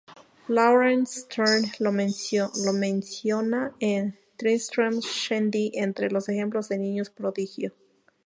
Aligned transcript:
Laurence 0.47 1.19
Sterne 1.27 1.71
lo 1.77 1.91
menciona 2.71 3.75
en 3.79 4.17
Tristram 4.35 4.99
Shandy 4.99 5.69
entre 5.75 6.09
los 6.09 6.27
ejemplos 6.27 6.69
de 6.69 6.79
niños 6.79 7.11
prodigio. 7.11 7.71